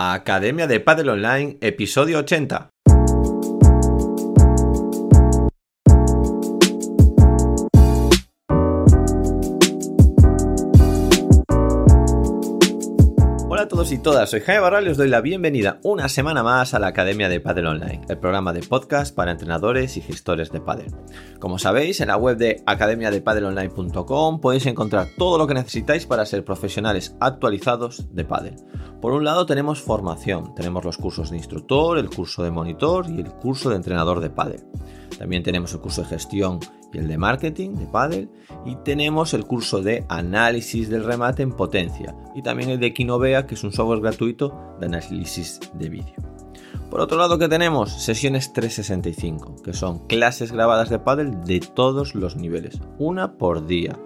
[0.00, 2.70] Academia de Padel Online, episodio 80.
[13.58, 16.44] Hola a todos y todas, soy Jaime Barral y os doy la bienvenida una semana
[16.44, 20.52] más a la Academia de Padel Online, el programa de podcast para entrenadores y gestores
[20.52, 20.94] de padel.
[21.40, 26.44] Como sabéis, en la web de academiadepadelonline.com podéis encontrar todo lo que necesitáis para ser
[26.44, 28.54] profesionales actualizados de padel.
[29.00, 33.22] Por un lado tenemos formación, tenemos los cursos de instructor, el curso de monitor y
[33.22, 34.60] el curso de entrenador de padel.
[35.18, 36.60] También tenemos el curso de gestión
[36.92, 38.28] y el de marketing de Paddle
[38.64, 43.46] y tenemos el curso de análisis del remate en potencia y también el de Kinovea
[43.46, 46.14] que es un software gratuito de análisis de vídeo.
[46.90, 52.14] Por otro lado que tenemos sesiones 365 que son clases grabadas de Paddle de todos
[52.14, 53.98] los niveles, una por día,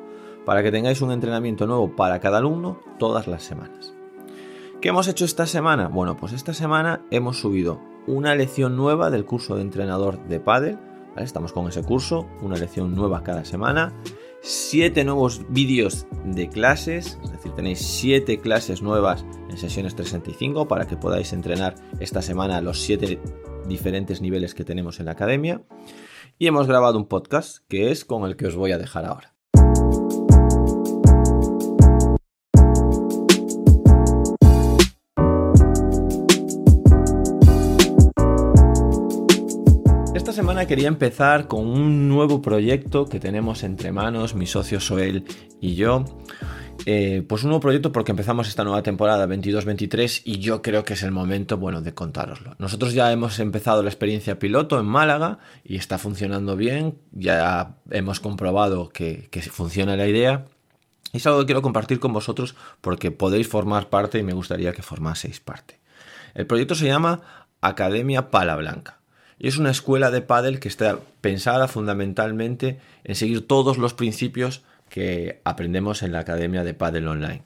[0.45, 3.95] para que tengáis un entrenamiento nuevo para cada alumno todas las semanas.
[4.81, 5.87] ¿Qué hemos hecho esta semana?
[5.87, 10.79] Bueno, pues esta semana hemos subido una lección nueva del curso de entrenador de Paddle
[11.17, 13.93] Estamos con ese curso, una lección nueva cada semana,
[14.41, 20.87] siete nuevos vídeos de clases, es decir, tenéis siete clases nuevas en sesiones 365 para
[20.87, 23.21] que podáis entrenar esta semana los siete
[23.69, 25.63] diferentes niveles que tenemos en la academia.
[26.39, 29.32] Y hemos grabado un podcast que es con el que os voy a dejar ahora.
[40.67, 45.25] Quería empezar con un nuevo proyecto que tenemos entre manos, mi socio Soel
[45.61, 46.05] y yo.
[46.85, 50.95] Eh, pues un nuevo proyecto porque empezamos esta nueva temporada 22-23 y yo creo que
[50.95, 52.55] es el momento bueno de contároslo.
[52.59, 58.21] Nosotros ya hemos empezado la experiencia piloto en Málaga y está funcionando bien, ya hemos
[58.21, 60.47] comprobado que, que funciona la idea
[61.13, 64.73] y es algo que quiero compartir con vosotros porque podéis formar parte y me gustaría
[64.73, 65.79] que formaseis parte.
[66.35, 67.21] El proyecto se llama
[67.61, 69.02] Academia Pala Blanca.
[69.43, 74.63] Y es una escuela de pádel que está pensada fundamentalmente en seguir todos los principios
[74.89, 77.43] que aprendemos en la Academia de Pádel Online.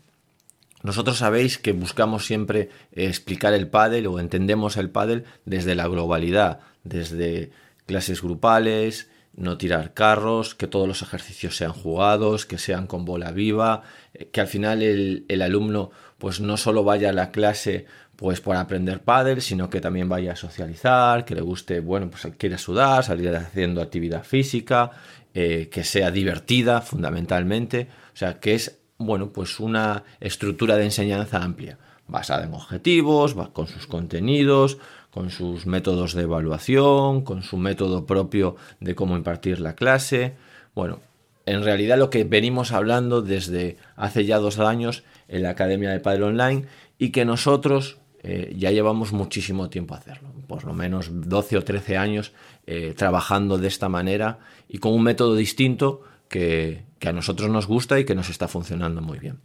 [0.83, 6.61] Nosotros sabéis que buscamos siempre explicar el pádel o entendemos el pádel desde la globalidad,
[6.85, 7.51] desde
[7.87, 13.33] clases grupales, no tirar carros, que todos los ejercicios sean jugados, que sean con bola
[13.33, 17.87] viva, eh, que al final el, el alumno pues no solo vaya a la clase
[18.17, 22.27] pues por aprender pádel, sino que también vaya a socializar, que le guste, bueno, pues
[22.39, 24.91] quiere sudar, salir haciendo actividad física,
[25.35, 31.43] eh, que sea divertida fundamentalmente, o sea, que es, bueno, pues una estructura de enseñanza
[31.43, 31.79] amplia,
[32.09, 34.79] basada en objetivos, con sus contenidos,
[35.11, 40.37] con sus métodos de evaluación, con su método propio de cómo impartir la clase,
[40.75, 41.01] bueno,
[41.47, 46.01] en realidad lo que venimos hablando desde hace ya dos años en la Academia de
[46.01, 46.67] Padre Online
[46.99, 51.65] y que nosotros eh, ya llevamos muchísimo tiempo a hacerlo, por lo menos 12 o
[51.65, 52.33] 13 años
[52.67, 58.01] eh, trabajando de esta manera y con un método distinto que, a nosotros nos gusta
[58.01, 59.39] y que nos está funcionando muy bien.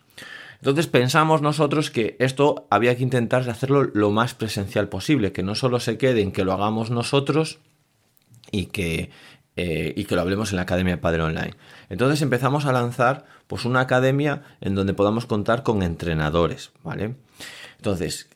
[0.57, 5.53] Entonces pensamos nosotros que esto había que intentar hacerlo lo más presencial posible, que no
[5.53, 7.59] solo se quede en que lo hagamos nosotros
[8.51, 9.11] y que,
[9.55, 11.55] eh, y que lo hablemos en la Academia de Padre Online.
[11.89, 17.15] Entonces empezamos a lanzar pues, una academia en donde podamos contar con entrenadores, ¿vale?
[17.77, 18.29] Entonces,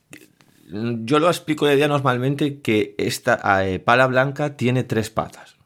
[0.68, 5.56] yo lo explico de día normalmente que esta eh, pala blanca tiene tres patas.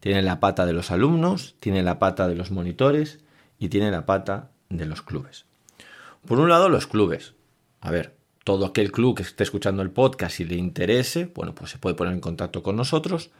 [0.00, 3.20] Tiene la pata de los alumnos, tiene la pata de los monitores
[3.58, 5.46] y tiene la pata de los clubes.
[6.26, 7.34] Por un lado, los clubes.
[7.80, 11.70] A ver, todo aquel club que esté escuchando el podcast y le interese, bueno, pues
[11.70, 13.30] se puede poner en contacto con nosotros.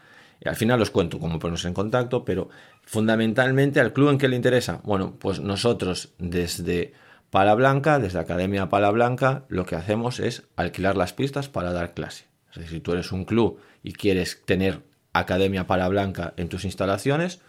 [0.40, 2.48] Y al final os cuento cómo ponernos en contacto, pero
[2.82, 4.80] fundamentalmente al club en que le interesa.
[4.84, 6.92] Bueno, pues nosotros desde
[7.30, 11.92] Pala Blanca, desde Academia Pala Blanca, lo que hacemos es alquilar las pistas para dar
[11.92, 12.26] clase.
[12.50, 14.82] Es decir, si tú eres un club y quieres tener
[15.12, 17.40] Academia Pala Blanca en tus instalaciones,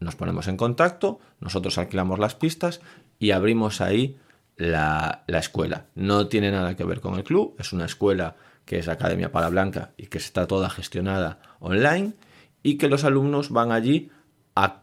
[0.00, 2.80] nos ponemos en contacto, nosotros alquilamos las pistas
[3.18, 4.16] y abrimos ahí
[4.56, 5.86] la, escuela.
[5.94, 9.48] No tiene nada que ver con el club, es una escuela que es Academia Pala
[9.48, 12.14] Blanca y que está toda gestionada online
[12.62, 14.10] y que los alumnos van allí
[14.54, 14.82] a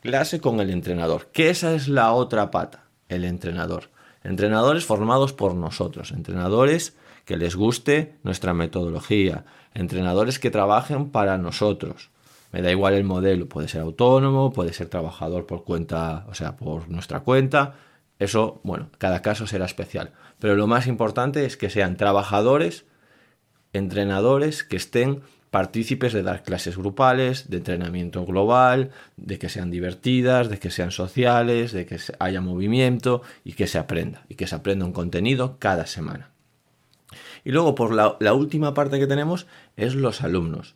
[0.00, 3.90] clase con el entrenador, que esa es la otra pata el entrenador.
[4.22, 9.44] Entrenadores formados por nosotros, entrenadores que les guste nuestra metodología,
[9.74, 12.10] entrenadores que trabajen para nosotros.
[12.52, 16.56] Me da igual el modelo, puede ser autónomo, puede ser trabajador por cuenta, o sea,
[16.56, 17.74] por nuestra cuenta.
[18.18, 20.12] Eso, bueno, cada caso será especial.
[20.38, 22.86] Pero lo más importante es que sean trabajadores,
[23.72, 25.22] entrenadores que estén
[25.54, 30.90] partícipes de dar clases grupales, de entrenamiento global, de que sean divertidas, de que sean
[30.90, 35.60] sociales, de que haya movimiento y que se aprenda, y que se aprenda un contenido
[35.60, 36.32] cada semana.
[37.44, 39.46] Y luego, por la, última parte que tenemos,
[39.76, 40.74] es los alumnos.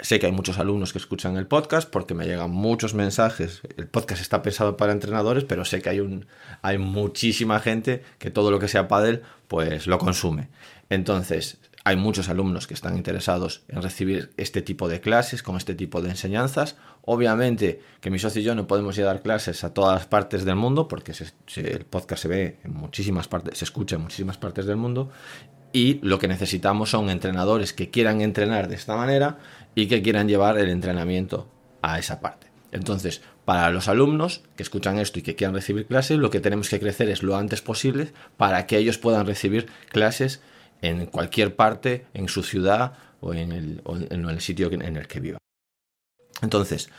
[0.00, 3.60] Sé que hay muchos alumnos que escuchan el podcast porque me llegan muchos mensajes.
[3.76, 6.24] El podcast está pensado para entrenadores, pero sé que hay, un,
[6.62, 10.48] hay muchísima gente que todo lo que sea pádel pues lo consume.
[10.88, 15.76] Entonces, hay muchos alumnos que están interesados en recibir este tipo de clases, con este
[15.76, 16.74] tipo de enseñanzas.
[17.02, 20.06] Obviamente que mi socio y yo no podemos ir a dar clases a todas las
[20.08, 21.12] partes del mundo, porque
[21.54, 25.12] el podcast se ve en muchísimas partes, se escucha en muchísimas partes del mundo.
[25.72, 29.38] Y lo que necesitamos son entrenadores que quieran entrenar de esta manera
[29.76, 31.48] y que quieran llevar el entrenamiento
[31.82, 32.48] a esa parte.
[32.72, 36.68] Entonces, para los alumnos que escuchan esto y que quieran recibir clases, lo que tenemos
[36.68, 40.42] que crecer es lo antes posible para que ellos puedan recibir clases
[40.82, 45.38] en cualquier parte, en su ciudad o en el, sitio en el que viva.
[46.42, 46.90] Entonces,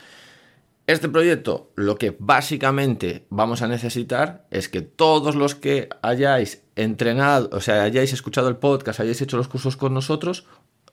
[0.86, 7.50] este proyecto lo que básicamente vamos a necesitar es que todos los que hayáis entrenado,
[7.52, 10.46] o sea, hayáis escuchado el podcast, hayáis hecho los cursos con nosotros,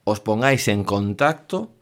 [0.03, 1.73] os pongáis en contacto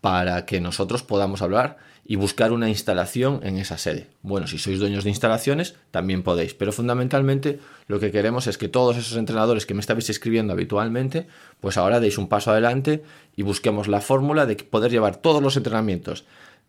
[0.00, 4.08] para que nosotros podamos hablar y buscar una instalación en esa sede.
[4.22, 8.68] Bueno, si sois dueños de instalaciones, también podéis, pero fundamentalmente lo que queremos es que
[8.68, 11.26] todos esos entrenadores que me estáis escribiendo habitualmente,
[11.60, 13.02] pues ahora deis un paso adelante
[13.36, 16.26] y busquemos la fórmula de poder llevar todos los entrenamientos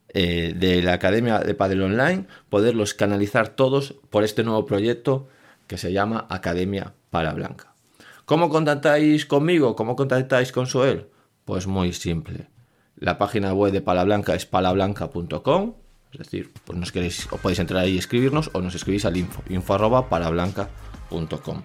[0.10, 5.28] eh, de la Academia de Padel Online, poderlos canalizar todos por este nuevo proyecto
[5.68, 7.74] que se llama Academia Para Blanca.
[8.24, 9.76] ¿Cómo contactáis conmigo?
[9.76, 11.08] ¿Cómo contactáis con Soel?
[11.44, 12.55] Pues muy simple
[12.98, 15.74] la página web de Palablanca es palablanca.com.
[16.12, 19.18] Es decir, pues nos queréis, o podéis entrar ahí y escribirnos o nos escribís al
[19.18, 21.64] info, info arroba palablanca.com.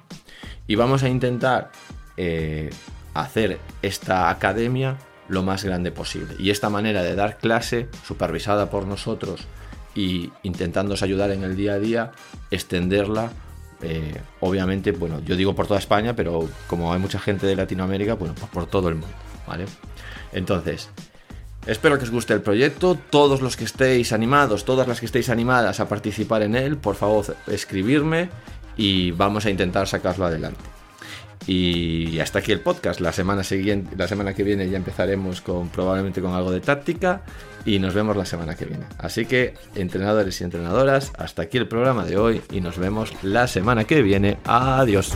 [0.67, 1.71] Y vamos a intentar
[2.17, 2.71] eh,
[3.15, 4.99] hacer esta academia
[5.29, 6.35] lo más grande posible.
[6.39, 9.47] Y esta manera de dar clase, supervisada por nosotros
[9.95, 12.13] y intentándoos ayudar en el día a día,
[12.51, 13.31] extenderla,
[13.83, 18.15] eh, obviamente, bueno, yo digo por toda España, pero como hay mucha gente de Latinoamérica,
[18.15, 19.15] bueno, pues por todo el mundo,
[19.47, 19.67] ¿vale?
[20.33, 20.91] Entonces,
[21.67, 22.97] Espero que os guste el proyecto.
[23.11, 26.97] Todos los que estéis animados, todas las que estéis animadas a participar en él, por
[26.97, 28.31] favor, escribirme
[28.77, 30.61] y vamos a intentar sacarlo adelante.
[31.47, 33.01] Y hasta aquí el podcast.
[33.01, 37.23] La semana siguiente, la semana que viene ya empezaremos con probablemente con algo de táctica
[37.65, 38.85] y nos vemos la semana que viene.
[38.99, 43.47] Así que entrenadores y entrenadoras, hasta aquí el programa de hoy y nos vemos la
[43.49, 44.39] semana que viene.
[44.45, 45.13] Adiós.